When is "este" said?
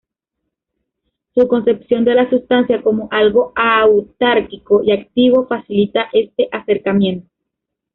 6.11-6.49